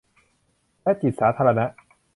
[0.83, 1.65] และจิตสาธารณะ